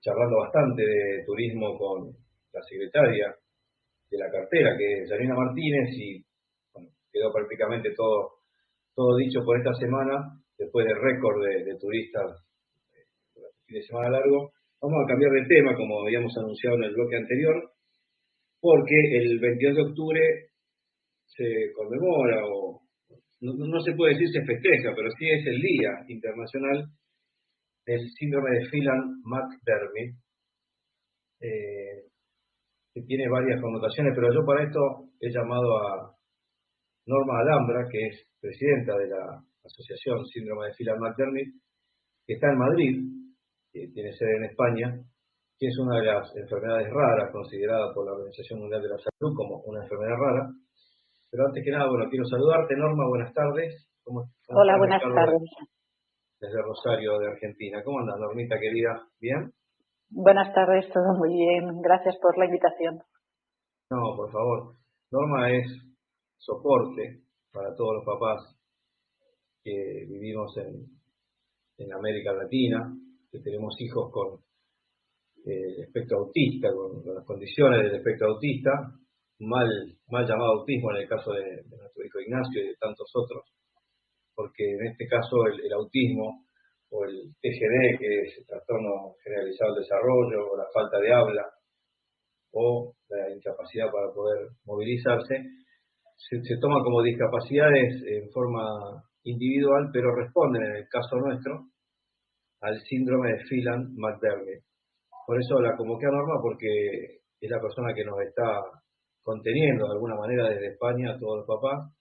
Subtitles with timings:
[0.00, 2.12] charlando bastante de turismo con
[2.52, 3.34] la secretaria
[4.10, 6.24] de la cartera, que es Janina Martínez, y
[7.12, 8.40] quedó prácticamente todo,
[8.94, 12.44] todo dicho por esta semana, después del récord de, turistas
[12.92, 14.52] eh, durante el fin de semana largo.
[14.80, 17.70] Vamos a cambiar de tema, como habíamos anunciado en el bloque anterior,
[18.60, 20.20] porque el 22 de octubre
[21.26, 22.80] se conmemora, o
[23.40, 26.86] no, se puede decir se festeja, pero sí es el Día Internacional
[27.88, 30.12] del Síndrome de Phelan-McDermid,
[31.40, 32.04] eh,
[32.92, 36.12] que tiene varias connotaciones, pero yo para esto he llamado a
[37.06, 41.48] Norma Alhambra, que es presidenta de la Asociación Síndrome de Phelan-McDermid,
[42.26, 42.92] que está en Madrid,
[43.72, 44.92] que tiene sede en España,
[45.58, 49.32] que es una de las enfermedades raras considerada por la Organización Mundial de la Salud
[49.34, 50.44] como una enfermedad rara.
[51.30, 53.88] Pero antes que nada, bueno, quiero saludarte, Norma, buenas tardes.
[54.04, 55.77] Hola, buenas tardes.
[56.40, 57.82] Desde Rosario, de Argentina.
[57.84, 59.08] ¿Cómo andas, Normita querida?
[59.20, 59.52] ¿Bien?
[60.10, 61.80] Buenas tardes, todo muy bien.
[61.82, 63.02] Gracias por la invitación.
[63.90, 64.74] No, por favor.
[65.10, 65.66] Norma es
[66.38, 67.22] soporte
[67.52, 68.56] para todos los papás
[69.64, 70.86] que vivimos en,
[71.78, 72.94] en América Latina,
[73.30, 74.40] que tenemos hijos con
[75.44, 78.70] el espectro autista, con, las condiciones del espectro autista,
[79.40, 79.68] mal,
[80.08, 83.44] mal llamado autismo en el caso de, nuestro hijo Ignacio y de tantos otros,
[84.38, 86.46] porque en este caso el, autismo
[86.90, 91.42] o el TGD, que es el trastorno generalizado del desarrollo, o la falta de habla,
[92.52, 95.42] o la incapacidad para poder movilizarse,
[96.14, 101.66] se, se toman como discapacidades en forma individual, pero responden en el caso nuestro
[102.60, 104.62] al síndrome de Phelan-McDermid.
[105.26, 108.62] Por eso la convoqué a Norma porque es la persona que nos está
[109.20, 111.97] conteniendo de alguna manera desde España a todos los papás.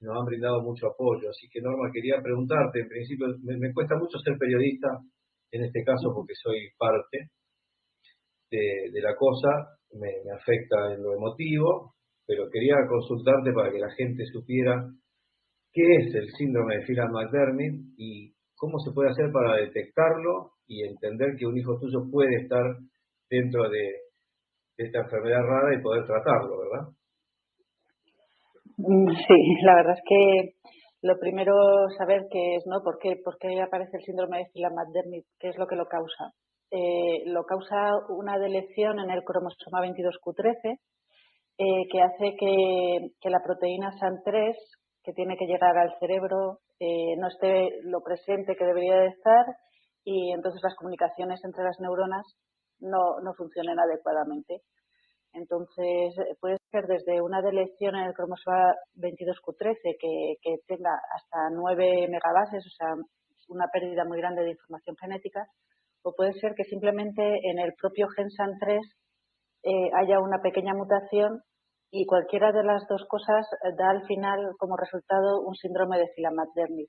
[0.00, 1.30] Nos han brindado mucho apoyo.
[1.30, 4.88] Así que Norma, quería preguntarte, en principio me, cuesta mucho ser periodista
[5.52, 7.30] en este caso porque soy parte
[8.50, 11.94] de, la cosa, me, me afecta en lo emotivo,
[12.26, 14.74] pero quería consultarte para que la gente supiera
[15.72, 21.36] qué es el síndrome de Phelan-McDermid y cómo se puede hacer para detectarlo y entender
[21.38, 22.64] que un hijo tuyo puede estar
[23.28, 24.10] dentro de,
[24.84, 26.88] esta enfermedad rara y poder tratarlo, ¿verdad?
[28.86, 30.54] Mm, sí, la verdad es que
[31.02, 31.54] lo primero
[31.98, 32.82] saber qué es, ¿no?
[32.82, 35.24] ¿Por qué, por qué aparece el síndrome de Phelan-McDermid?
[35.38, 36.32] ¿Qué es lo que lo causa?
[36.70, 40.78] Eh, lo causa una delección en el cromosoma 22q13
[41.58, 44.54] eh, que hace que, la proteína SAN3,
[45.02, 49.44] que tiene que llegar al cerebro, eh, no esté lo presente que debería de estar
[50.04, 52.24] y entonces las comunicaciones entre las neuronas
[52.80, 54.62] no, no funcionen adecuadamente.
[55.32, 62.66] Entonces, puede ser desde una delección en el cromosoma 22q13 que, tenga hasta 9 megabases,
[62.66, 62.94] o sea,
[63.48, 65.46] una pérdida muy grande de información genética,
[66.02, 68.80] o puede ser que simplemente en el propio gen SAN3
[69.62, 71.42] eh, haya una pequeña mutación
[71.90, 76.08] y cualquiera de las dos cosas eh, da al final como resultado un síndrome de
[76.14, 76.88] Phelan-McDermid.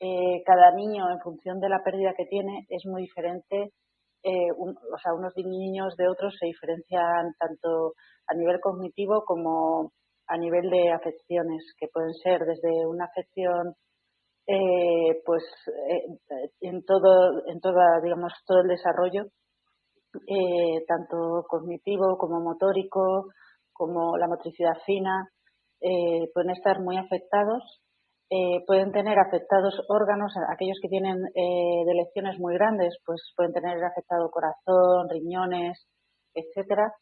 [0.00, 3.70] Eh, cada niño, en función de la pérdida que tiene, es muy diferente.
[4.24, 7.92] Eh, o sea, unos niños de otros se diferencian tanto
[8.26, 9.92] a nivel cognitivo como
[10.26, 13.74] a nivel de afecciones, que pueden ser desde una afección
[15.24, 15.42] pues
[16.60, 19.24] en todo en toda digamos todo el desarrollo
[20.86, 23.28] tanto cognitivo como motórico
[23.74, 25.28] como la motricidad fina,
[25.80, 27.62] eh, pueden estar muy afectados.
[28.30, 33.76] Eh, pueden tener afectados órganos, aquellos que tienen eh, delecciones muy grandes, pues pueden tener
[33.84, 35.86] afectado corazón, riñones,
[36.34, 36.92] etcétera.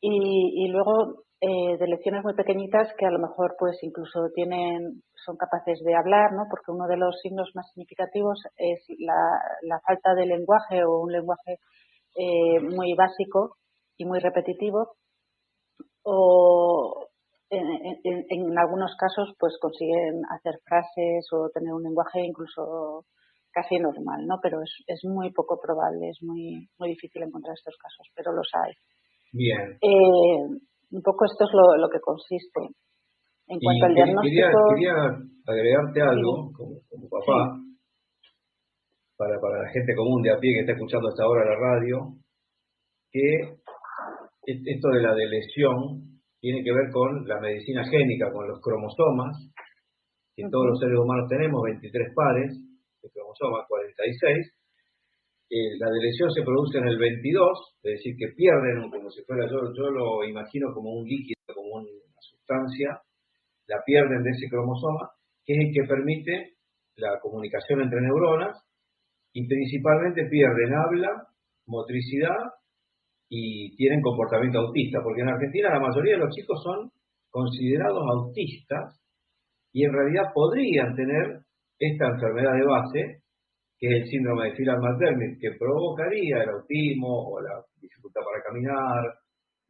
[0.00, 5.80] Y, luego de lecciones muy pequeñitas que a lo mejor pues incluso tienen, son capaces
[5.84, 6.46] de hablar, ¿no?
[6.50, 9.14] Porque uno de los signos más significativos es la,
[9.62, 11.58] la falta de lenguaje o un lenguaje
[12.62, 13.56] muy básico
[13.96, 14.96] y muy repetitivo
[16.02, 17.07] o
[17.50, 23.04] en, algunos casos pues consiguen hacer frases o tener un lenguaje incluso
[23.50, 24.38] casi normal, ¿no?
[24.42, 28.48] Pero es, es muy poco probable, es muy, muy difícil encontrar estos casos, pero los
[28.54, 28.72] hay.
[29.32, 29.78] Bien.
[29.80, 30.58] Eh,
[30.90, 32.60] un poco esto es lo, lo que consiste.
[33.48, 34.48] En cuanto al diagnóstico...
[34.74, 34.94] Quería,
[35.46, 37.56] agregarte algo, como, como, papá,
[39.16, 42.12] para, para la gente común de a pie que está escuchando hasta ahora la radio,
[43.10, 43.56] que
[44.44, 46.07] esto de la delesión
[46.40, 49.36] tiene que ver con la medicina génica, con los cromosomas,
[50.34, 52.54] que todos los seres humanos tenemos 23 pares
[53.02, 54.54] de cromosomas, 46.
[55.50, 59.48] Eh, la delesión se produce en el 22, es decir, que pierden, como si fuera,
[59.50, 61.88] yo, yo lo imagino como un líquido, como una
[62.20, 63.00] sustancia,
[63.66, 65.10] la pierden de ese cromosoma,
[65.44, 66.58] que es el que permite
[66.96, 68.58] la comunicación entre neuronas
[69.32, 71.28] y principalmente pierden habla,
[71.66, 72.57] motricidad
[73.28, 76.90] y tienen comportamiento autista, porque en Argentina la mayoría de los chicos son
[77.30, 79.00] considerados autistas
[79.72, 81.40] y en realidad podrían tener
[81.78, 83.22] esta enfermedad de base,
[83.78, 89.14] que es el síndrome de Phelan-McDermid, que provocaría el autismo o la dificultad para caminar,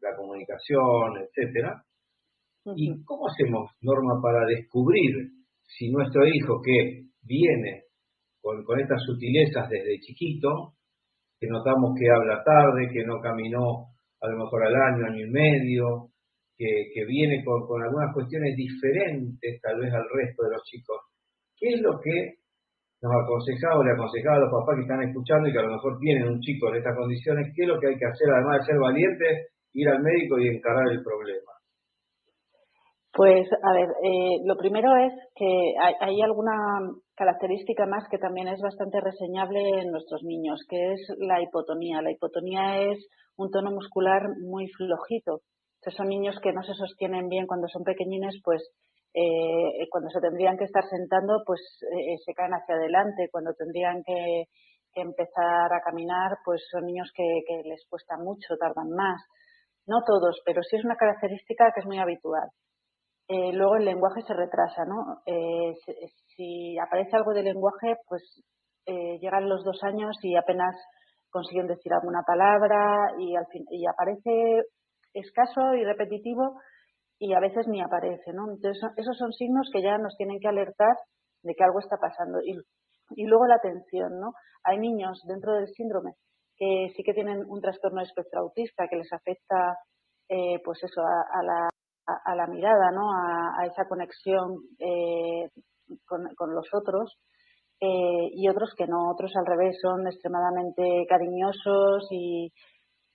[0.01, 1.83] la comunicación, etcétera.
[2.77, 5.31] ¿Y cómo hacemos, Norma, para descubrir
[5.67, 7.85] si nuestro hijo que viene
[8.41, 10.75] con, estas sutilezas desde chiquito,
[11.39, 15.31] que notamos que habla tarde, que no caminó a lo mejor al año, año y
[15.31, 16.11] medio,
[16.59, 20.99] que, viene con, algunas cuestiones diferentes tal vez al resto de los chicos.
[21.57, 22.35] ¿Qué es lo que
[23.01, 25.75] nos aconsejaba o le aconsejaba a los papás que están escuchando y que a lo
[25.75, 27.53] mejor tienen un chico en estas condiciones?
[27.55, 30.49] ¿Qué es lo que hay que hacer además de ser valientes, ir al médico y
[30.49, 31.53] encarar el problema?
[33.13, 36.55] Pues, a ver, eh, lo primero es que hay, alguna
[37.19, 42.01] característica más que también es bastante reseñable en nuestros niños, que es la hipotonía.
[42.01, 42.99] La hipotonía es
[43.37, 45.43] un tono muscular muy flojito.
[45.79, 48.63] Entonces, son niños que no se sostienen bien cuando son pequeñines, pues
[49.15, 53.29] eh, cuando se tendrían que estar sentando, pues eh, se caen hacia adelante.
[53.33, 54.45] Cuando tendrían que,
[54.95, 59.23] empezar a caminar, pues son niños que, que les cuesta mucho, tardan más.
[59.87, 62.51] No todos, pero sí es una característica que es muy habitual.
[63.31, 65.21] Eh, luego el lenguaje se retrasa, ¿no?
[65.27, 65.75] Eh,
[66.35, 68.23] si, aparece algo de lenguaje, pues
[68.87, 70.75] eh, llegan los dos años y apenas
[71.31, 74.63] consiguen decir alguna palabra y, al fin, y aparece
[75.13, 76.59] escaso y repetitivo
[77.19, 78.51] y a veces ni aparece, ¿no?
[78.51, 80.97] Entonces, esos son signos que ya nos tienen que alertar
[81.43, 82.39] de que algo está pasando.
[82.43, 82.57] Y,
[83.15, 84.33] y luego la atención, ¿no?
[84.65, 86.13] Hay niños dentro del síndrome
[86.57, 89.77] que sí que tienen un trastorno de espectro autista que les afecta,
[90.65, 91.69] pues eso, a la
[92.25, 93.11] a, la mirada, ¿no?
[93.13, 95.49] a, esa conexión eh,
[96.07, 97.19] con, los otros.
[97.81, 102.53] Eh, y otros que no, otros al revés, son extremadamente cariñosos y,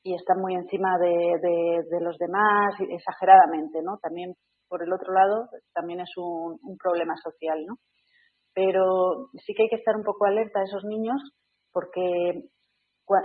[0.06, 3.98] están muy encima de, los demás, exageradamente, ¿no?
[4.01, 4.34] También,
[4.68, 7.75] por el otro lado, también es un, un, problema social, ¿no?
[8.54, 11.22] Pero sí que hay que estar un poco alerta a esos niños
[11.72, 12.44] porque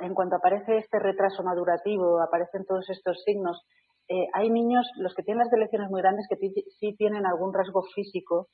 [0.03, 3.62] en cuanto aparece este retraso madurativo, aparecen todos estos signos
[4.08, 7.82] eh, hay niños, los que tienen las delecciones muy grandes, que sí tienen algún rasgo
[7.94, 8.49] físico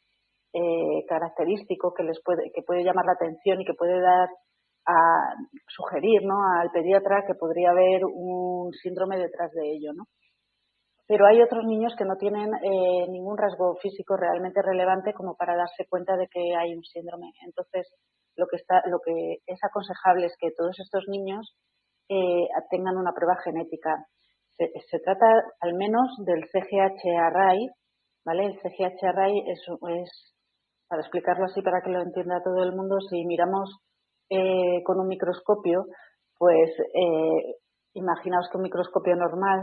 [0.53, 4.29] eh, característico que les puede, que puede llamar la atención y que puede dar
[4.87, 5.35] a
[5.69, 6.37] sugerir ¿no?
[6.61, 9.93] al pediatra que podría haber un síndrome detrás de ello.
[9.95, 10.05] ¿no?
[11.07, 15.57] Pero hay otros niños que no tienen eh, ningún rasgo físico realmente relevante como para
[15.57, 17.31] darse cuenta de que hay un síndrome.
[17.47, 17.95] Entonces,
[18.37, 21.57] lo que, está, lo que es aconsejable es que todos estos niños
[22.71, 24.05] tengan una prueba genética
[24.57, 25.27] se, trata
[25.61, 27.69] al menos del CGH-Array,
[28.25, 28.47] ¿vale?
[28.47, 29.61] El CGH-Array es,
[30.01, 30.35] es,
[30.89, 33.79] para explicarlo así para que lo entienda todo el mundo, si miramos
[34.31, 35.87] eh, con un microscopio,
[36.39, 37.57] pues eh,
[37.95, 39.61] imaginaos que un microscopio normal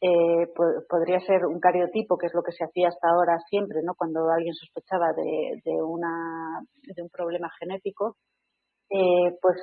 [0.00, 0.46] eh,
[0.88, 3.94] podría ser un cariotipo, que es lo que se hacía hasta ahora siempre, ¿no?
[3.96, 8.16] Cuando alguien sospechaba de, de, una, de un problema genético,
[8.88, 9.56] pues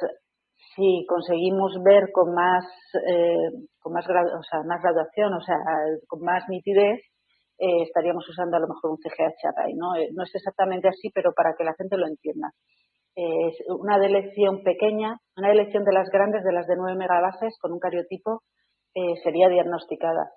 [0.74, 2.66] si conseguimos ver con más,
[3.08, 5.58] eh, con más, o sea, más graduación, o sea,
[6.08, 7.00] con más nitidez,
[7.58, 9.96] eh, estaríamos usando a lo mejor un CGH array, ¿no?
[9.96, 12.50] Eh, no es exactamente así, pero para que la gente lo entienda.
[13.18, 17.72] Es una delección pequeña, una delección de las grandes, de las de 9 megabases, con
[17.72, 18.42] un cariotipo,
[19.24, 20.32] sería diagnosticada.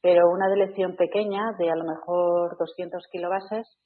[0.00, 3.76] Pero una delección pequeña, de a lo mejor 200 kilobases,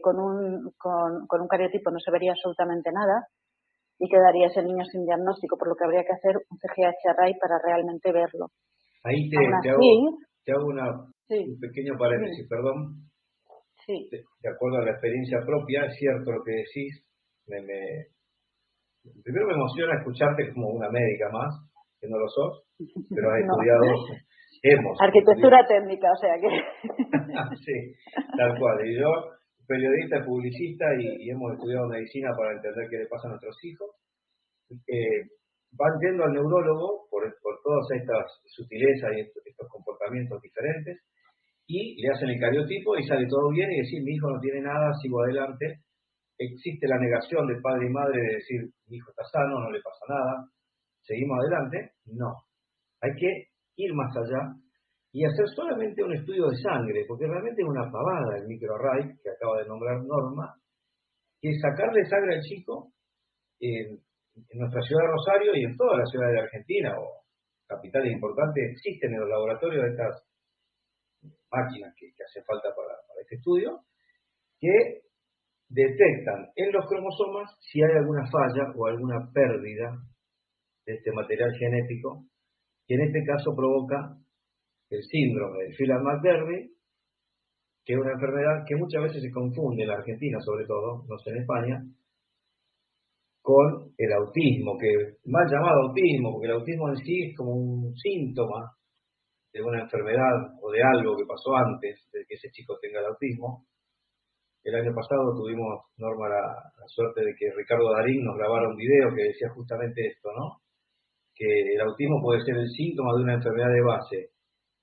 [0.00, 3.26] con, un, con un cariotipo no se vería absolutamente nada,
[3.98, 7.34] y quedaría ese niño sin diagnóstico, por lo que habría que hacer un CGH array
[7.38, 8.46] para realmente verlo.
[9.02, 9.70] Ahí te,
[10.50, 10.90] hago, una,
[11.28, 13.08] un pequeño paréntesis, perdón.
[13.86, 14.08] Sí.
[14.10, 17.04] De, acuerdo a la experiencia propia, es cierto lo que decís.
[17.46, 18.06] Me, me,
[19.24, 21.54] primero me emociona escucharte como una médica más,
[22.00, 22.64] que no lo sos,
[23.10, 23.82] pero has estudiado,
[24.62, 25.00] hemos.
[25.00, 26.48] Arquitectura técnica, o sea que.
[27.64, 27.94] sí,
[28.36, 28.86] tal cual.
[28.86, 29.10] Y yo
[29.68, 33.90] periodista publicista y, hemos estudiado medicina para entender qué le pasa a nuestros hijos.
[35.72, 37.22] Van yendo al neurólogo por,
[37.62, 40.96] todas estas sutilezas y estos, comportamientos diferentes
[41.66, 44.62] y le hacen el cariotipo y sale todo bien y decir mi hijo no tiene
[44.62, 45.84] nada, sigo adelante.
[46.38, 49.80] Existe la negación del padre y madre de decir mi hijo está sano, no le
[49.82, 50.48] pasa nada,
[51.02, 51.92] seguimos adelante.
[52.06, 52.32] No,
[53.02, 54.54] hay que ir más allá
[55.12, 59.30] y hacer solamente un estudio de sangre, porque realmente es una pavada el microarray que
[59.30, 60.54] acaba de nombrar Norma,
[61.40, 62.92] que sacarle sangre al chico
[63.60, 63.98] en,
[64.54, 67.24] nuestra ciudad de Rosario y en todas las ciudades de Argentina o
[67.66, 70.22] capitales importantes existen en los laboratorios estas
[71.50, 73.80] máquinas que, que hace falta para, este estudio,
[74.60, 75.02] que
[75.68, 79.90] detectan en los cromosomas si hay alguna falla o alguna pérdida
[80.86, 82.24] de este material genético,
[82.86, 84.16] que en este caso provoca
[84.90, 86.70] el síndrome de Phelan-McDermid,
[87.84, 91.18] que es una enfermedad que muchas veces se confunde en la Argentina, sobre todo, no
[91.18, 91.82] sé en España,
[93.40, 97.94] con el autismo, que mal llamado autismo, porque el autismo en sí es como un
[97.96, 98.76] síntoma
[99.52, 103.06] de una enfermedad o de algo que pasó antes de que ese chico tenga el
[103.06, 103.64] autismo.
[104.62, 106.44] El año pasado tuvimos, Norma, la,
[106.88, 110.60] suerte de que Ricardo Darín nos grabara un video que decía justamente esto, ¿no?
[111.34, 114.37] Que el autismo puede ser el síntoma de una enfermedad de base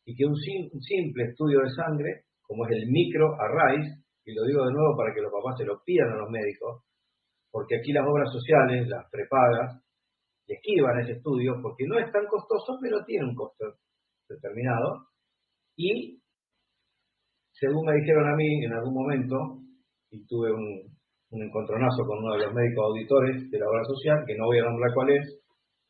[0.06, 4.44] y que un, un simple estudio de sangre, como es el micro arrays, y lo
[4.46, 6.84] digo de nuevo para que los papás se lo pidan a los médicos,
[7.52, 9.82] porque aquí las obras sociales, las prepagas,
[10.48, 13.66] esquivan ese estudio porque no es tan costoso, pero tiene un costo
[14.30, 15.08] determinado.
[15.76, 16.22] Y,
[17.52, 19.60] según me dijeron a mí en algún momento,
[20.12, 20.96] y tuve un,
[21.32, 24.64] encontronazo con uno de los médicos auditores de la obra social, que no voy a
[24.64, 25.42] nombrar cuál es,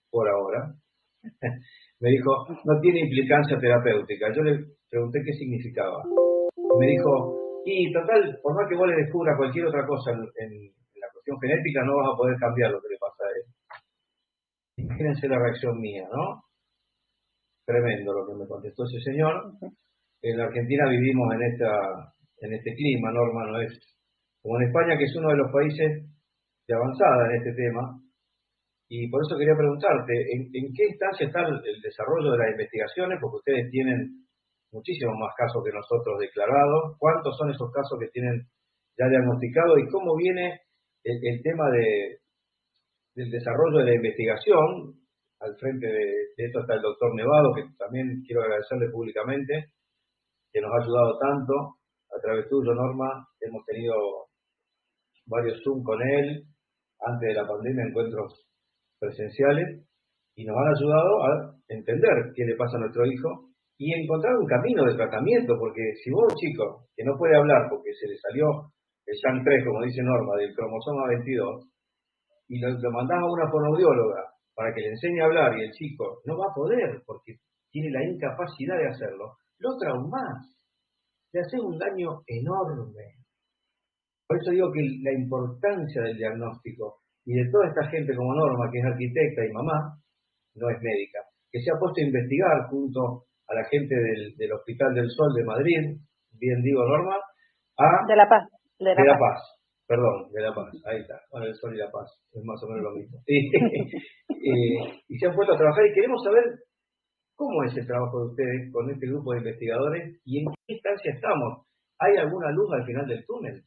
[0.09, 0.73] por ahora,
[2.05, 4.29] me dijo, no tiene implicancia terapéutica.
[4.29, 6.03] Yo le pregunté qué significaba.
[6.77, 7.33] me dijo,
[7.65, 10.69] y total, por más que vos le descubras cualquier otra cosa en
[11.41, 13.43] genética no vas a poder cambiar lo que le pasa a él.
[14.77, 16.43] Imagínense la reacción mía, ¿no?
[17.65, 19.33] Tremendo lo que me contestó ese señor.
[20.21, 23.73] En la Argentina vivimos en esta en este clima, Norma, no es
[24.43, 26.05] como en España, que es uno de los países
[26.67, 28.04] de avanzada en este tema.
[28.87, 33.17] Y por eso quería preguntarte, ¿en, qué instancia está el, desarrollo de las investigaciones?
[33.19, 34.25] Porque ustedes tienen
[34.71, 36.95] muchísimos más casos que nosotros declarados.
[36.99, 38.45] ¿Cuántos son esos casos que tienen
[38.97, 40.61] ya diagnosticados y cómo viene
[41.03, 42.19] el, tema de,
[43.15, 44.93] del desarrollo de la investigación.
[45.39, 49.71] Al frente de, esto está el doctor Nevado, que también quiero agradecerle públicamente,
[50.51, 51.53] que nos ha ayudado tanto.
[52.15, 53.93] A través tuyo, Norma, hemos tenido
[55.25, 56.45] varios Zoom con él,
[56.99, 58.44] antes de la pandemia, encuentros
[58.99, 59.85] presenciales,
[60.35, 64.45] y nos han ayudado a entender qué le pasa a nuestro hijo y encontrar un
[64.45, 68.71] camino de tratamiento, porque si vos, chico, que no puede hablar porque se le salió
[69.05, 71.67] el SHAN 3, como dice Norma, del cromosoma 22,
[72.49, 75.71] y lo, lo mandás a una fonoaudióloga para que le enseñe a hablar y el
[75.71, 77.35] chico no va a poder porque
[77.71, 80.55] tiene la incapacidad de hacerlo, lo traumás,
[81.33, 83.19] le hace un daño enorme.
[84.27, 88.69] Por eso digo que la importancia del diagnóstico y de toda esta gente como Norma,
[88.71, 89.97] que es arquitecta y mamá,
[90.55, 91.19] no es médica,
[91.51, 95.33] que se ha puesto a investigar junto a la gente del, del Hospital del Sol
[95.35, 95.97] de Madrid,
[96.39, 97.17] bien digo Norma,
[97.77, 98.07] a...
[98.07, 98.47] De La Paz.
[98.79, 99.39] De la, Paz.
[99.87, 100.71] Perdón, de La Paz.
[100.85, 101.19] Ahí está.
[101.31, 102.07] Bueno, el Sol y La Paz.
[102.31, 103.19] Es más o menos lo mismo.
[104.47, 106.43] Eh, y se han puesto a trabajar y queremos saber
[107.35, 111.13] cómo es el trabajo de ustedes con este grupo de investigadores y en qué instancia
[111.13, 111.65] estamos.
[111.97, 113.63] ¿Hay alguna luz al final del túnel?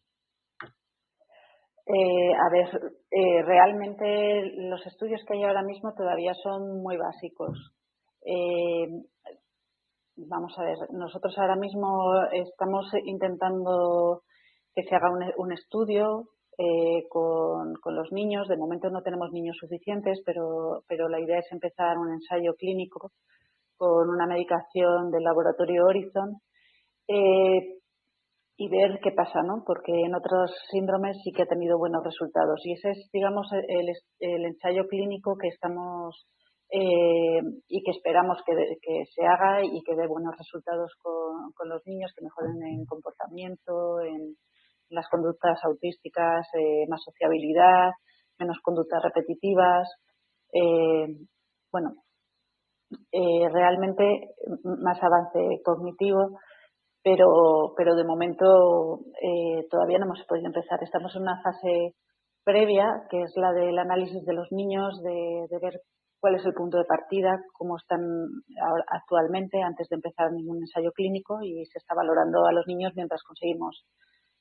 [1.90, 2.68] Eh, a ver,
[3.11, 7.73] eh, realmente los estudios que hay ahora mismo todavía son muy básicos.
[10.16, 14.23] vamos a ver, nosotros ahora mismo estamos intentando
[14.75, 16.25] que se haga un, estudio
[16.59, 18.49] eh, con, los niños.
[18.49, 23.12] De momento no tenemos niños suficientes, pero, pero la idea es empezar un ensayo clínico
[23.78, 26.40] con una medicación del laboratorio Horizon
[27.09, 27.77] eh,
[28.60, 29.62] y ver qué pasa, ¿no?
[29.64, 32.60] Porque en otros síndromes sí que ha tenido buenos resultados.
[32.64, 36.26] Y ese es, digamos, el, ensayo clínico que estamos
[36.70, 41.68] eh, y que esperamos que, que, se haga y que dé buenos resultados con, con
[41.68, 44.34] los niños, que mejoren en comportamiento, en,
[44.90, 47.90] las conductas autísticas, eh, más sociabilidad,
[48.38, 49.88] menos conductas repetitivas.
[50.52, 51.06] Eh,
[51.70, 51.92] bueno,
[53.12, 54.30] eh, realmente
[54.64, 56.38] más avance cognitivo,
[57.08, 59.00] pero, pero de momento
[59.70, 60.82] todavía no hemos podido empezar.
[60.82, 61.94] Estamos en una fase
[62.44, 65.80] previa, que es la del análisis de los niños, de, de ver
[66.20, 68.00] cuál es el punto de partida, cómo están
[68.92, 73.22] actualmente antes de empezar ningún ensayo clínico y se está valorando a los niños mientras
[73.22, 73.86] conseguimos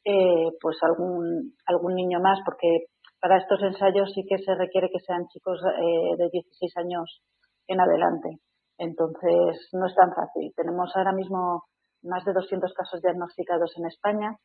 [0.04, 2.88] eh, pues algún, algún niño más, porque
[3.22, 7.22] para estos ensayos sí que se requiere que sean chicos eh, de 16 años
[7.68, 8.40] en adelante.
[8.78, 10.54] Entonces, no es tan fácil.
[10.56, 11.64] Tenemos ahora mismo
[12.04, 14.36] más de 200 casos diagnosticados en España,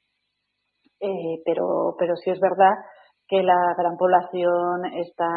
[1.01, 2.73] eh, pero, pero sí es verdad
[3.27, 5.29] que la gran población está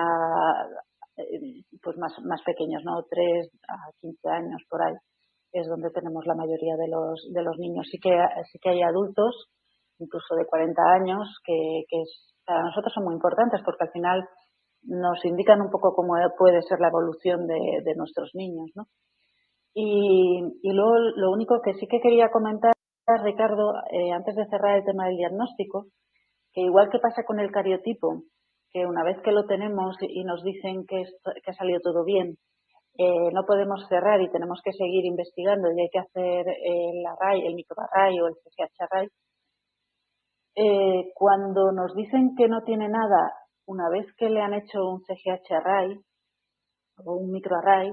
[1.81, 3.03] pues más, más pequeños, ¿no?
[3.09, 4.95] 3 a 15 años por ahí
[5.55, 7.87] es donde tenemos la mayoría de los, de los niños.
[7.89, 8.11] Sí que,
[8.51, 9.47] sí que hay adultos
[9.99, 11.85] incluso de 40 años, que,
[12.45, 14.27] para nosotros son muy importantes porque al final
[14.83, 18.69] nos indican un poco cómo puede ser la evolución de, nuestros niños.
[18.75, 18.83] ¿no?
[19.77, 22.73] Y, luego lo único que sí que quería comentar,
[23.23, 25.87] Ricardo, eh, antes de cerrar el tema del diagnóstico,
[26.53, 28.23] que igual que pasa con el cariotipo,
[28.71, 31.03] que una vez que lo tenemos y nos dicen que,
[31.43, 32.37] que ha salido todo bien,
[32.97, 37.45] eh, no podemos cerrar y tenemos que seguir investigando y hay que hacer el array,
[37.45, 39.07] el microarray o el CCH array.
[40.55, 43.33] Eh, cuando nos dicen que no tiene nada,
[43.67, 45.99] una vez que le han hecho un CGH array
[47.03, 47.91] o un microarray,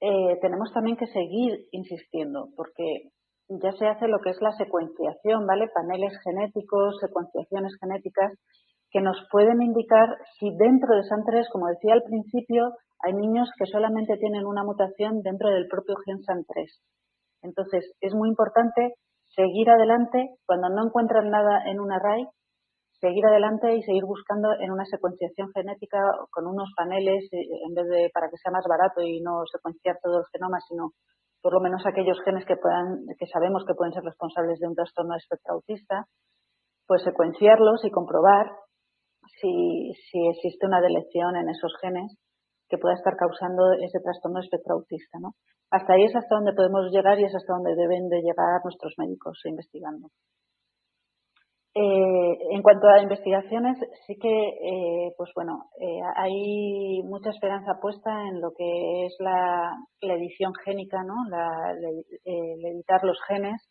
[0.00, 3.10] eh, tenemos también que seguir insistiendo porque
[3.48, 5.68] ya se hace lo que es la secuenciación, ¿vale?
[5.74, 8.32] Paneles genéticos, secuenciaciones genéticas
[8.90, 13.66] que nos pueden indicar si dentro de SAN3, como decía al principio, hay niños que
[13.66, 16.66] solamente tienen una mutación dentro del propio gen SAN3.
[17.42, 18.94] Entonces, es muy importante
[19.34, 22.26] seguir adelante cuando no encuentran nada en un array,
[23.00, 25.98] seguir adelante y seguir buscando en una secuenciación genética
[26.30, 29.98] con unos paneles, eh, en vez de para que sea más barato y no secuenciar
[30.02, 30.90] todos los genomas, sino
[31.40, 34.74] por lo menos aquellos genes que puedan, que sabemos que pueden ser responsables de un
[34.74, 36.06] trastorno de espectro autista,
[36.86, 38.50] pues secuenciarlos y comprobar
[39.40, 42.18] si, si existe una delección en esos genes
[42.68, 45.18] que pueda estar causando ese trastorno espectro autista.
[45.20, 45.34] ¿no?
[45.70, 48.94] Hasta ahí es hasta donde podemos llegar y es hasta donde deben de llegar nuestros
[48.98, 50.08] médicos investigando.
[51.80, 58.10] Eh, en cuanto a investigaciones, sí que, eh, pues bueno, eh, hay mucha esperanza puesta
[58.26, 61.14] en lo que es la, edición génica, ¿no?
[61.30, 61.70] La,
[62.24, 63.62] el editar los genes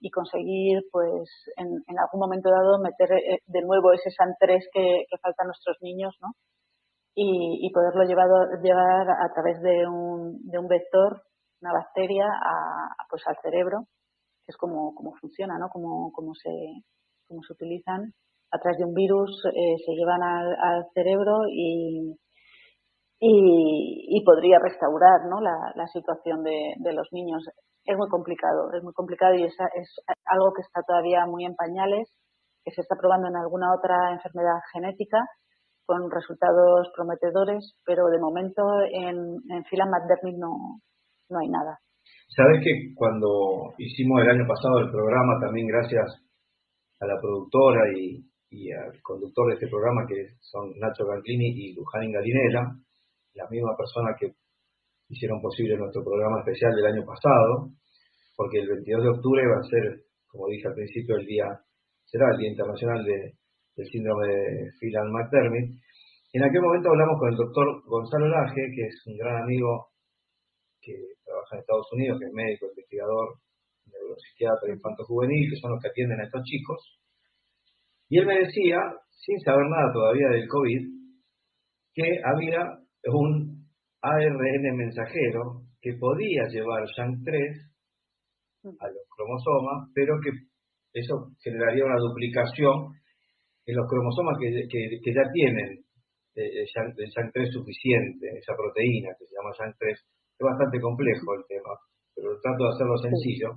[0.00, 3.08] y conseguir, pues, en, algún momento dado meter
[3.46, 6.32] de nuevo ese SAN3 que, falta a nuestros niños, ¿no?
[7.14, 8.34] y, poderlo llevado,
[8.64, 11.22] llevar a través de un, de un vector,
[11.60, 13.86] una bacteria, a, pues al cerebro,
[14.44, 15.68] que es como, funciona, ¿no?
[15.68, 16.50] Como, como, se,
[17.42, 18.12] se utilizan.
[18.52, 22.14] A través de un virus eh, se llevan al, cerebro y,
[23.18, 25.40] y, podría restaurar ¿no?
[25.40, 27.42] la, la situación de, de, los niños.
[27.84, 29.88] Es muy complicado, es muy complicado y es, es
[30.26, 32.14] algo que está todavía muy en pañales,
[32.64, 35.18] que se está probando en alguna otra enfermedad genética
[35.86, 39.16] con resultados prometedores, pero de momento en,
[39.50, 40.80] en fila McDermott no,
[41.28, 41.78] no hay nada.
[42.36, 46.23] Sabes que cuando hicimos el año pasado el programa, también gracias
[47.04, 48.24] a la productora y,
[48.72, 52.70] al conductor de este programa, que son Nacho Ganglini y Luján Galinela,
[53.34, 54.30] la misma persona que
[55.08, 57.70] hicieron posible nuestro programa especial del año pasado,
[58.36, 61.46] porque el 22 de octubre va a ser, como dije al principio, el día,
[62.04, 63.34] será el Día Internacional de,
[63.76, 65.74] del síndrome de Phelan-McDermott.
[66.32, 69.88] En aquel momento hablamos con el doctor Gonzalo Laje, que es un gran amigo
[70.80, 73.34] que trabaja en Estados Unidos, que es médico, investigador,
[74.04, 77.00] neuropsiquiatra infanto-juvenil, que son los que atienden a estos chicos.
[78.08, 80.82] Y él me decía, sin saber nada todavía del COVID,
[81.94, 82.60] que había
[83.12, 83.64] un
[84.02, 87.32] ARN mensajero que podía llevar SHANK3
[88.80, 90.30] a los cromosomas, pero que
[90.92, 92.92] eso generaría una duplicación
[93.66, 95.84] en los cromosomas que, que, ya tienen
[96.36, 101.72] eh, el SHANK3 suficiente, esa proteína que se llama SHANK3, es bastante complejo el tema,
[102.14, 103.48] pero trato de hacerlo sencillo.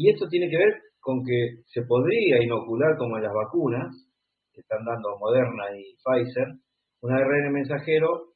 [0.00, 3.92] Y esto tiene que ver con que se podría inocular, como en las vacunas,
[4.50, 6.48] que están dando Moderna y Pfizer,
[7.02, 8.32] un ARN mensajero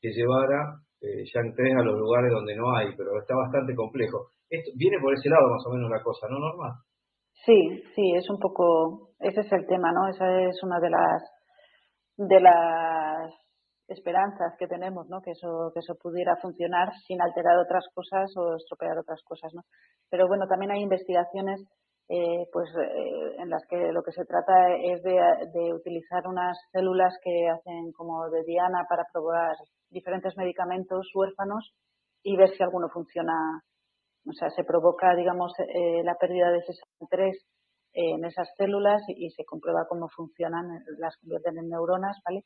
[0.00, 4.30] que llevara eh, SHANK3 a los lugares donde no hay, pero está bastante complejo.
[4.48, 6.84] Esto viene por ese lado más o menos la cosa, ¿no, Norma?
[7.44, 10.06] Sí, sí, es un poco, ese es el tema, ¿no?
[10.06, 11.22] Esa es una de las
[12.16, 13.34] de las
[13.88, 15.20] esperanzas que tenemos, ¿no?
[15.20, 19.62] Que eso que eso pudiera funcionar sin alterar otras cosas o estropear otras cosas, ¿no?
[20.10, 21.60] Pero bueno, también hay investigaciones
[22.08, 25.12] eh, pues eh, en las que lo que se trata es de,
[25.52, 29.54] de, utilizar unas células que hacen como de diana para probar
[29.90, 31.74] diferentes medicamentos huérfanos
[32.22, 33.62] y ver si alguno funciona
[34.28, 36.72] o sea, se provoca, digamos, eh, la pérdida de ese
[37.08, 37.36] 3
[37.94, 42.44] en esas células y, se comprueba cómo funcionan, las convierten en neuronas, ¿vale?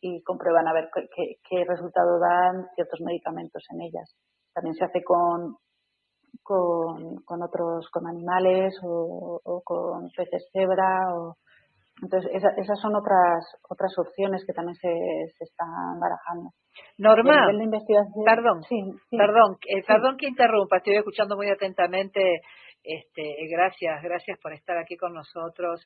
[0.00, 4.14] Y comprueban a ver qué, resultado dan ciertos medicamentos en ellas.
[4.54, 5.56] También se hace con,
[6.42, 11.36] con, otros, con animales o, o con peces cebra o,
[12.02, 14.88] entonces, esas son otras otras opciones que también se,
[15.36, 16.50] se están barajando.
[16.96, 17.48] Norma,
[18.24, 18.80] perdón, sí,
[19.10, 22.42] perdón, eh, perdón que interrumpa, estoy escuchando muy atentamente.
[22.82, 25.84] Este, gracias, gracias por estar aquí con nosotros.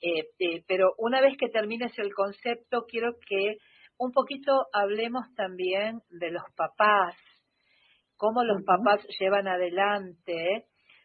[0.00, 3.56] Eh, eh, pero una vez que termines el concepto, quiero que
[3.98, 7.14] un poquito hablemos también de los papás,
[8.16, 10.64] cómo los papás llevan adelante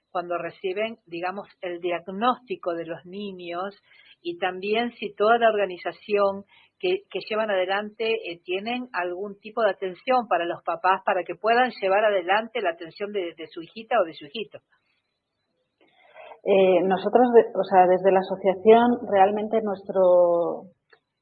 [0.09, 3.75] cuando reciben, digamos, el diagnóstico de los niños
[4.21, 6.45] y también si toda la organización
[6.79, 11.69] que, llevan adelante eh, tienen algún tipo de atención para los papás para que puedan
[11.81, 14.59] llevar adelante la atención de, su hijita o de su hijito.
[16.45, 20.69] Eh, nosotros, o sea, desde la asociación, realmente nuestro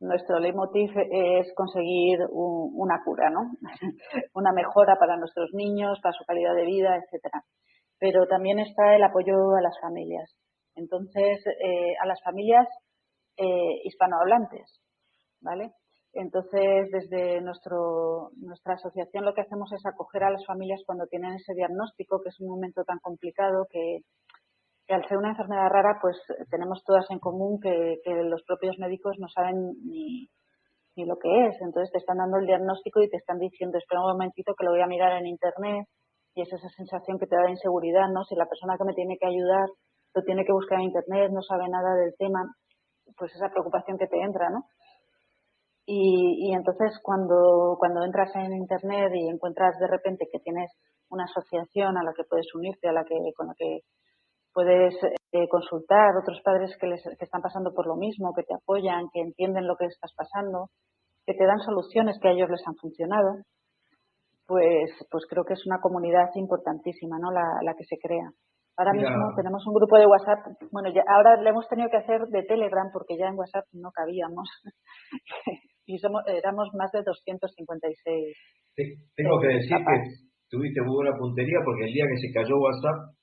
[0.03, 3.51] nuestro leitmotiv es conseguir una cura, ¿no?
[4.35, 7.43] una mejora para nuestros niños, para su calidad de vida, etcétera.
[7.99, 10.29] Pero también está el apoyo a las familias.
[10.75, 12.67] Entonces, eh, a las familias
[13.37, 14.81] eh, hispanohablantes,
[15.41, 15.71] ¿vale?
[16.13, 21.33] Entonces, desde nuestro, nuestra asociación lo que hacemos es acoger a las familias cuando tienen
[21.33, 24.01] ese diagnóstico, que es un momento tan complicado que,
[24.89, 26.17] al ser una enfermedad rara, pues
[26.49, 30.27] tenemos todas en común que, los propios médicos no saben ni,
[30.95, 31.55] ni, lo que es.
[31.61, 34.71] Entonces te están dando el diagnóstico y te están diciendo, espera un momentito que lo
[34.71, 35.87] voy a mirar en internet.
[36.35, 38.23] Y es esa sensación que te da de inseguridad, ¿no?
[38.25, 39.69] Si la persona que me tiene que ayudar
[40.15, 42.45] lo tiene que buscar en internet, no sabe nada del tema,
[43.17, 44.65] pues esa preocupación que te entra, ¿no?
[45.85, 50.71] Y, y, entonces cuando, cuando entras en internet y encuentras de repente que tienes
[51.09, 53.81] una asociación a la que puedes unirte, a la que, con la que
[54.53, 58.53] puedes eh, consultar otros padres que, les, que están pasando por lo mismo, que te
[58.53, 60.69] apoyan, que entienden lo que estás pasando,
[61.25, 63.43] que te dan soluciones que a ellos les han funcionado,
[64.45, 67.31] pues, pues creo que es una comunidad importantísima, ¿no?
[67.31, 68.29] La, la que se crea.
[68.75, 72.25] Ahora mismo tenemos un grupo de WhatsApp, bueno, ya, ahora le hemos tenido que hacer
[72.25, 74.49] de Telegram porque ya en WhatsApp no cabíamos.
[75.85, 78.33] y somos, éramos más de 256.
[79.15, 79.95] tengo que decir que
[80.49, 83.13] tuviste muy buena puntería porque el día que se cayó WhatsApp,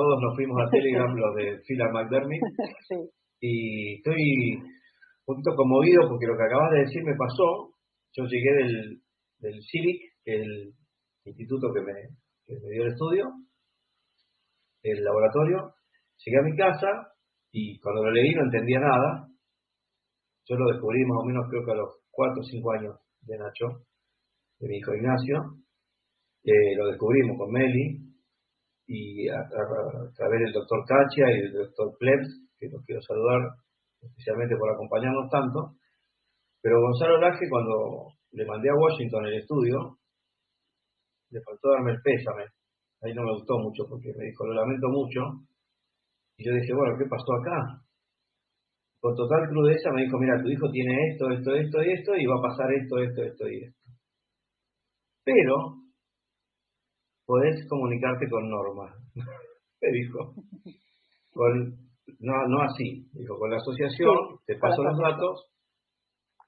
[0.00, 2.40] todos nos fuimos a Telegram, los de Phila McDermott.
[3.42, 7.72] Y estoy un poquito conmovido porque lo que acabas de decir me pasó.
[8.12, 9.00] Yo llegué del,
[9.38, 10.74] del CIVIC, el
[11.24, 11.92] instituto que me,
[12.44, 13.32] que me dio el estudio,
[14.82, 15.72] el laboratorio,
[16.22, 16.88] llegué a mi casa
[17.50, 19.26] y cuando lo leí no entendía nada.
[20.46, 23.38] Yo lo descubrí más o menos creo que a los 4 o 5 años de
[23.38, 23.86] Nacho,
[24.58, 25.64] de mi hijo Ignacio.
[26.44, 28.09] Eh, lo descubrimos con Meli
[28.90, 33.54] y a, través del doctor Cachia y del doctor Plebs, que los quiero saludar
[34.02, 35.78] especialmente por acompañarnos tanto.
[36.60, 39.96] Pero Gonzalo Laje, cuando le mandé a Washington el estudio,
[41.30, 42.50] le faltó darme el pésame
[43.02, 45.20] ahí no me gustó mucho porque me dijo, lo lamento mucho.
[46.36, 47.80] Y yo dije, bueno, ¿qué pasó acá?
[49.00, 52.26] Con total crudeza me dijo, mira, tu hijo tiene esto, esto, esto y esto, y
[52.26, 53.90] va a pasar esto, esto, esto y esto.
[55.24, 55.79] Pero
[57.30, 60.34] podés comunicarte con Norma, me dijo.
[61.30, 61.78] Con,
[62.18, 65.46] no, no así, dijo, con la asociación, te paso los datos,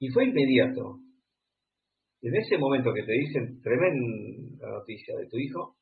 [0.01, 0.99] y fue inmediato.
[2.21, 5.77] En ese momento que te dicen tremenda noticia de tu hijo,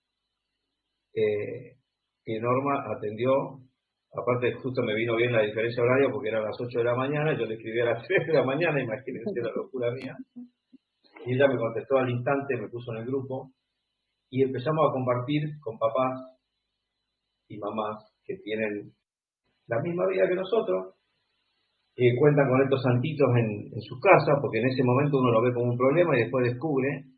[1.16, 1.78] eh,
[2.24, 3.58] que Norma atendió,
[4.14, 7.36] aparte justo me vino bien la diferencia horaria porque eran las 8 de la mañana,
[7.36, 10.16] yo le escribí a las 3 de la mañana, imagínense la locura mía,
[11.26, 13.52] y ella me contestó al instante, me puso en el grupo,
[14.32, 16.18] y empezamos a compartir con papás
[17.48, 18.94] y mamás que tienen
[19.68, 20.96] la misma vida que nosotros,
[21.94, 25.42] que cuentan con estos santitos en, en sus casas, porque en ese momento uno lo
[25.44, 27.12] ve como un problema y después descubre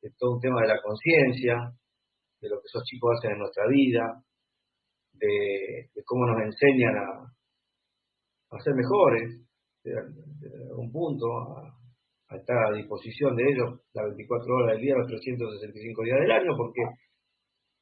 [0.00, 1.72] que es todo un tema de la conciencia,
[2.40, 4.22] de lo que esos chicos hacen en nuestra vida,
[5.14, 9.40] de, cómo nos enseñan a, ser mejores,
[9.84, 9.92] de,
[10.70, 11.75] algún punto, a,
[12.34, 16.56] estar a disposición de ellos las 24 horas del día, los 365 días del año,
[16.56, 16.82] porque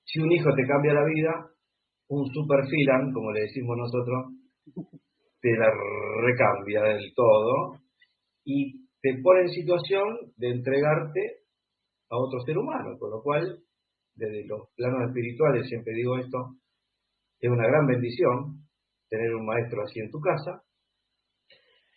[0.04, 1.33] si un hijo te cambia la vida,
[2.09, 4.35] un super filan, como le decimos nosotros,
[5.40, 5.70] te la
[6.20, 7.80] recambia del todo
[8.44, 10.04] y te pone en situación
[10.37, 11.44] de entregarte
[12.11, 13.59] a otro ser humano, con lo cual
[14.14, 16.57] desde los planos espirituales, siempre digo esto,
[17.40, 18.64] es una gran bendición
[19.09, 20.62] tener un maestro así en tu casa.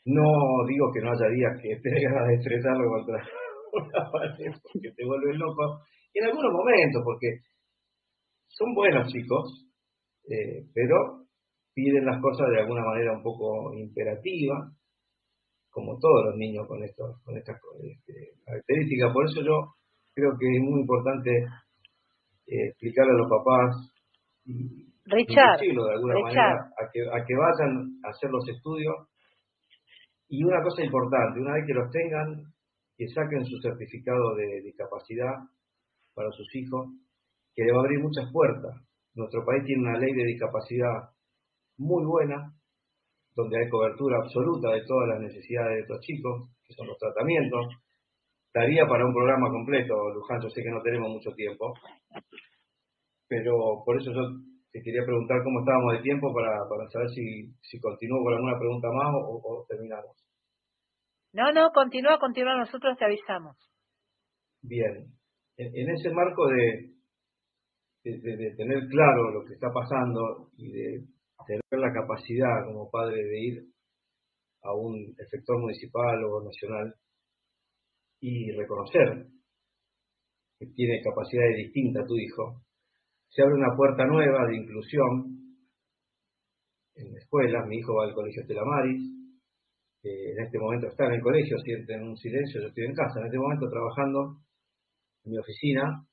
[0.08, 3.20] No digo que no haya días que te ganas de contra
[3.74, 5.84] una pared porque te vuelves loco.
[6.14, 7.44] Y en algunos momentos, porque
[8.48, 9.68] son buenos chicos,
[10.30, 11.28] eh, pero
[11.74, 14.72] piden las cosas de alguna manera un poco imperativa,
[15.70, 19.14] como todos los niños con, esto, con estas este, características.
[19.14, 19.76] Por eso yo
[20.16, 21.30] creo que es muy importante
[22.48, 23.76] eh, explicarle a los papás
[24.46, 28.96] y Richard, de alguna manera a que, a que vayan a hacer los estudios.
[30.30, 32.54] Y una cosa importante, una vez que los tengan,
[32.98, 35.36] que saquen su certificado de discapacidad
[36.14, 36.90] para sus hijos,
[37.54, 38.76] que le va a abrir muchas puertas.
[39.14, 41.10] Nuestro país tiene una ley de discapacidad
[41.78, 42.54] muy buena,
[43.36, 47.68] donde hay cobertura absoluta de todas las necesidades de estos chicos, que son los tratamientos,
[48.54, 51.74] daría para un programa completo, Luján, yo sé que no tenemos mucho tiempo,
[53.28, 54.22] pero por eso yo
[54.78, 58.88] te quería preguntar cómo estábamos de tiempo para, saber si, si continúo con alguna pregunta
[58.94, 60.16] más o, terminamos.
[61.34, 63.58] No, no, continúa, continúa, nosotros te avisamos.
[64.62, 65.10] Bien,
[65.58, 66.94] en, ese marco de,
[68.04, 71.06] de, tener claro lo que está pasando y de
[71.48, 73.64] tener la capacidad como padre de ir
[74.62, 76.94] a un efector municipal o nacional
[78.22, 79.26] y reconocer
[80.60, 82.62] que tiene capacidades distintas tu hijo,
[83.30, 85.38] se abre una puerta nueva de inclusión
[86.96, 87.66] en la escuela.
[87.66, 89.18] Mi hijo va al colegio Telamaris,
[90.04, 93.26] en este momento está en el colegio, sienten un silencio, yo estoy en casa, en
[93.26, 94.38] este momento trabajando
[95.26, 96.08] en mi oficina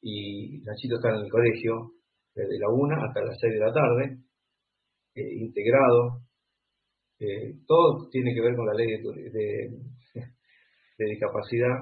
[0.00, 1.92] y Nachito está en el colegio
[2.34, 4.18] desde la una hasta las 6 de la tarde,
[5.14, 6.22] eh, integrado.
[7.18, 9.70] Eh, todo tiene que ver con la ley de,
[10.98, 11.76] de discapacidad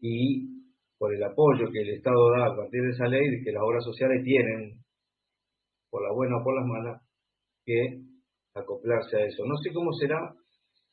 [0.00, 0.55] y
[0.98, 3.62] por el apoyo que el Estado da a partir de esa ley, y que las
[3.62, 4.80] obras sociales tienen,
[5.90, 7.02] por la buena o por las malas,
[7.64, 8.00] que
[8.54, 9.44] acoplarse a eso.
[9.44, 10.18] No sé cómo será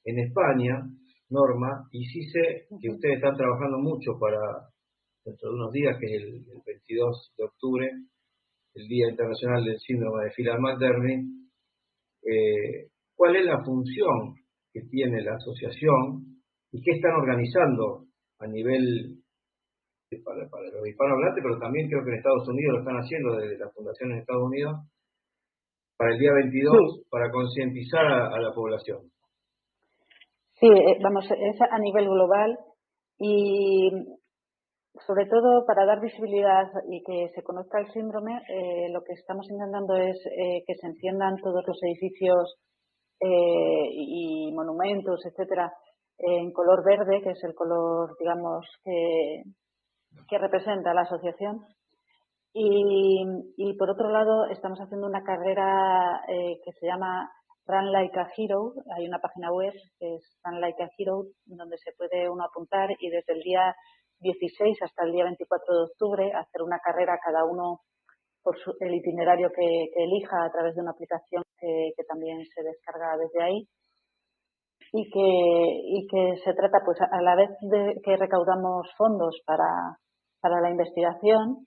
[0.03, 0.83] en España,
[1.29, 4.37] Norma, y sí sé que ustedes están trabajando mucho para,
[5.23, 7.89] dentro de unos días, que es el, 22 de octubre,
[8.75, 11.19] el Día Internacional del Síndrome de Phelan-McDermid,
[12.23, 14.35] eh, ¿cuál es la función
[14.73, 18.07] que tiene la asociación y qué están organizando
[18.39, 19.22] a nivel
[20.21, 23.57] para, para los hispanohablantes, pero también creo que en Estados Unidos lo están haciendo desde
[23.57, 24.75] la Fundación en Estados Unidos,
[25.97, 28.99] para el día 22, para concientizar a, la población.
[30.59, 32.57] Sí, eh, vamos, es a nivel global
[33.17, 33.89] y
[35.07, 39.47] sobre todo para dar visibilidad y que se conozca el síndrome, eh, lo que estamos
[39.49, 42.57] intentando es eh, que se enciendan todos los edificios
[43.25, 45.71] y monumentos, etcétera,
[46.17, 49.43] en color verde, que es el color, digamos, que,
[50.27, 51.65] que representa la asociación.
[52.55, 57.31] Y, por otro lado, estamos haciendo una carrera eh, que se llama
[57.65, 58.73] Run Like a Hero.
[58.95, 62.89] Hay una página web que es Run Like a Hero, donde se puede uno apuntar
[62.99, 63.75] y desde el día
[64.19, 67.79] 16 hasta el día 24 de octubre hacer una carrera cada uno
[68.43, 73.41] por el itinerario que, elija a través de una aplicación que también se descarga desde
[73.41, 73.67] ahí
[74.91, 79.97] y que, y que se trata, pues a la vez de que recaudamos fondos para,
[80.41, 81.65] para la investigación,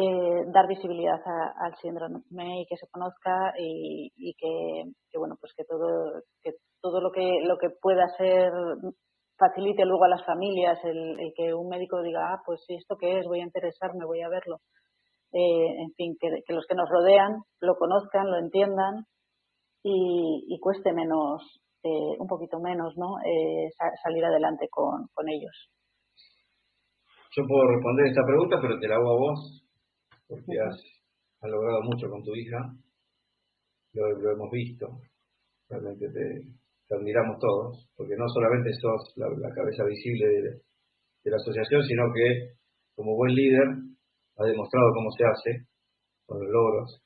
[0.00, 1.20] eh, dar visibilidad
[1.60, 7.10] al síndrome y que se conozca y, que, bueno pues que todo que todo lo
[7.10, 8.52] que lo que pueda ser
[9.36, 13.26] facilite luego a las familias el, que un médico diga ah pues esto qué es
[13.26, 14.58] voy a interesarme voy a verlo
[15.32, 19.04] eh, en fin que, los que nos rodean lo conozcan lo entiendan
[19.82, 21.42] y cueste menos
[21.84, 23.18] eh, un poquito menos, ¿no?
[23.24, 23.70] Eh,
[24.02, 25.70] salir adelante con, con, ellos.
[27.36, 29.64] Yo puedo responder esta pregunta, pero te la hago a vos,
[30.26, 30.76] porque has,
[31.42, 32.58] logrado mucho con tu hija,
[33.94, 34.86] lo, hemos visto,
[35.68, 42.10] realmente te, admiramos todos, porque no solamente sos la, cabeza visible de, la asociación, sino
[42.12, 42.56] que
[42.96, 43.68] como buen líder
[44.38, 45.66] has demostrado cómo se hace
[46.26, 47.02] con los logros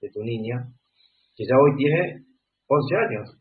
[0.00, 0.66] de tu niña,
[1.36, 2.26] que ya hoy tiene
[2.66, 3.39] 11 años.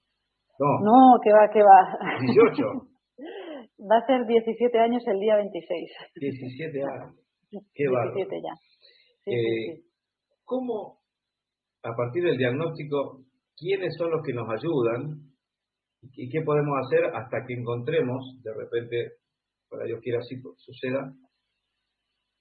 [0.59, 1.19] No.
[1.23, 1.97] que va, que va.
[2.19, 2.63] 18.
[3.89, 5.91] va a ser 17 años el día 26.
[6.15, 7.15] 17 años.
[7.73, 8.53] Qué 17 ya.
[9.25, 9.83] Eh,
[10.43, 10.99] ¿Cómo,
[11.83, 13.23] a partir del diagnóstico,
[13.55, 15.31] quiénes son los que nos ayudan
[16.01, 19.13] y qué podemos hacer hasta que encontremos, de repente,
[19.69, 21.13] para Dios quiera así suceda,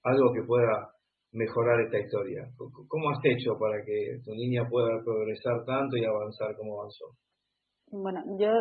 [0.03, 0.91] algo que pueda
[1.31, 2.49] mejorar esta historia?
[2.57, 7.05] ¿Cómo has hecho para que tu niña pueda progresar tanto y avanzar como avanzó?
[7.91, 8.51] Bueno, yo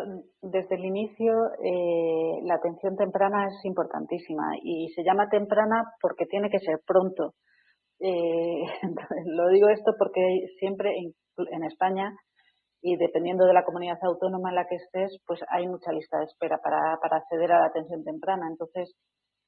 [0.40, 6.48] desde el inicio eh, la atención temprana es importantísima y se llama temprana porque tiene
[6.48, 7.34] que ser pronto.
[8.00, 8.62] Eh,
[9.26, 10.20] lo digo esto porque
[10.58, 12.10] siempre en, España
[12.80, 16.24] y dependiendo de la comunidad autónoma en la que estés, pues hay mucha lista de
[16.24, 18.46] espera para, acceder a la atención temprana.
[18.50, 18.96] Entonces,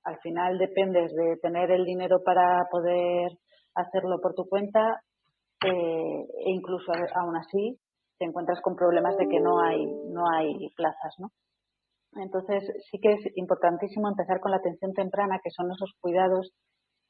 [0.05, 3.33] al final dependes de tener el dinero para poder
[3.75, 5.01] hacerlo por tu cuenta
[5.65, 7.80] eh, e incluso aún así
[8.21, 11.29] te encuentras con problemas de que no hay, no hay plazas, ¿no?
[12.21, 16.53] Entonces, sí que es importantísimo empezar con la atención temprana, que son esos cuidados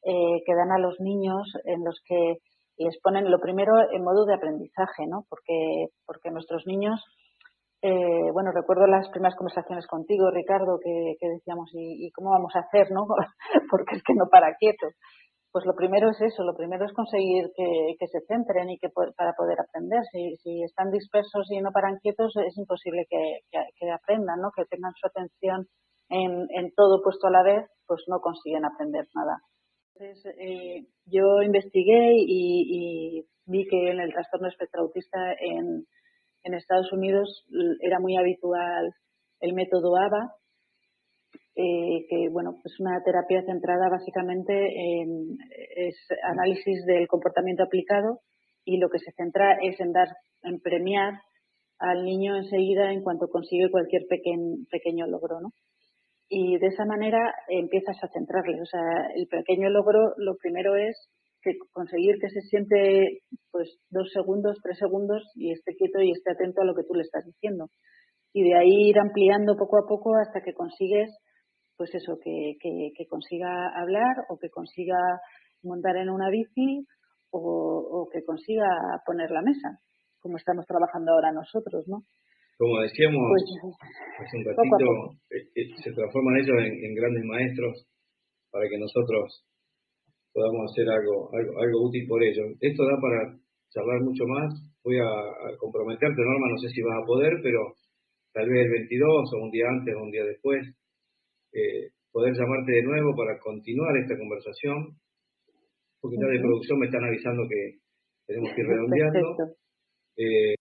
[0.05, 2.37] eh, que dan a los niños en los que
[2.79, 5.25] les ponen lo primero en modo de aprendizaje, ¿no?
[5.29, 7.03] Porque, porque nuestros niños,
[7.83, 12.61] eh, bueno, recuerdo las primeras conversaciones contigo, Ricardo, que, decíamos, ¿y, ¿y, cómo vamos a
[12.61, 13.05] hacer, no?
[13.71, 14.87] porque es que no para quieto.
[15.53, 19.33] Pues lo primero es eso, lo primero es conseguir que, se centren y que para
[19.33, 20.01] poder aprender.
[20.13, 24.51] Si, si, están dispersos y no paran quietos, es imposible que, aprendan, ¿no?
[24.55, 25.67] Que tengan su atención
[26.09, 29.39] en, todo puesto a la vez, pues no consiguen aprender nada.
[29.97, 35.85] Entonces, eh, yo investigué y, vi que en el trastorno espectro autista en,
[36.45, 37.45] en Estados Unidos
[37.81, 38.95] era muy habitual
[39.41, 40.37] el método ABA,
[41.57, 45.37] eh, que bueno, es una terapia centrada básicamente en
[45.77, 48.21] es análisis del comportamiento aplicado
[48.65, 50.09] y lo que se centra es en dar,
[50.43, 51.15] en premiar
[51.79, 55.51] al niño enseguida en cuanto consigue cualquier pequeño logro, ¿no?
[56.29, 58.61] Y de esa manera empiezas a centrarle.
[58.61, 61.09] O sea, el pequeño logro, lo primero es
[61.43, 66.33] que conseguir que se siente pues dos segundos, tres segundos y esté quieto y esté
[66.33, 67.67] atento a lo que tú le estás diciendo.
[68.33, 71.11] Y de ahí ir ampliando poco a poco hasta que consigues,
[71.81, 75.01] pues eso, que, que, consiga hablar o que consiga
[75.63, 76.85] montar en una bici
[77.33, 78.69] o, que consiga
[79.07, 79.81] poner la mesa,
[80.21, 82.05] como estamos trabajando ahora nosotros, ¿no?
[82.59, 83.81] Como decíamos pues,
[84.21, 87.89] hace un ratito, eh, eh, se transforman ellos en grandes maestros
[88.53, 89.41] para que nosotros
[90.35, 92.45] podamos hacer algo, algo, útil por ello.
[92.61, 93.41] Esto da para
[93.73, 94.53] charlar mucho más.
[94.85, 97.73] Voy a, comprometerte, Norma, no sé si vas a poder, pero
[98.37, 100.61] tal vez el 22 o un día antes o un día después,
[101.53, 104.97] eh, poder llamarte de nuevo para continuar esta conversación.
[106.01, 107.79] Porque ya de producción me están avisando que
[108.27, 109.37] tenemos que ir redondeando.
[110.17, 110.55] Eh,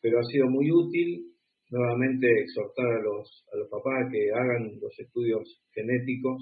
[0.00, 1.32] pero ha sido muy útil
[1.70, 6.36] nuevamente exhortar a los, a los papás que hagan los estudios genéticos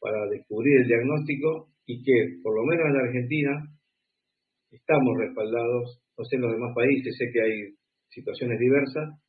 [0.00, 3.52] para descubrir el diagnóstico y que, por lo menos en la Argentina,
[4.70, 7.74] estamos respaldados, no sé en los demás países, sé que hay
[8.08, 9.21] situaciones diversas,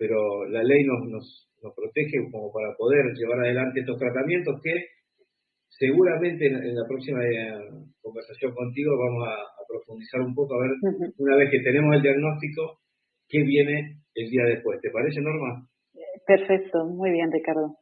[0.00, 4.72] pero la ley nos, nos, protege como para poder llevar adelante estos tratamientos que
[5.68, 7.52] seguramente en, la próxima eh,
[8.00, 9.36] conversación contigo vamos a,
[9.68, 10.72] profundizar un poco, a ver,
[11.18, 12.80] una vez que tenemos el diagnóstico,
[13.28, 14.80] qué viene el día después.
[14.80, 15.64] ¿Te parece, Norma?
[16.26, 17.76] Perfecto, muy bien, Ricardo.